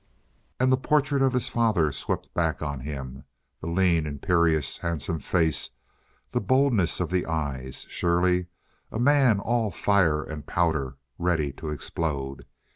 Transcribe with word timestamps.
And 0.59 0.71
the 0.71 0.77
portrait 0.77 1.21
of 1.21 1.33
his 1.33 1.47
father 1.47 1.91
swept 1.91 2.33
back 2.33 2.63
on 2.63 2.79
him 2.79 3.23
the 3.59 3.67
lean, 3.67 4.07
imperious, 4.07 4.79
handsome 4.79 5.19
face, 5.19 5.69
the 6.31 6.41
boldness 6.41 6.99
of 6.99 7.11
the 7.11 7.27
eyes. 7.27 7.85
Surely 7.87 8.47
a 8.91 8.97
man 8.97 9.39
all 9.39 9.69
fire 9.69 10.23
and 10.23 10.43
powder, 10.47 10.97
ready 11.19 11.51
to 11.53 11.69
explode. 11.69 12.47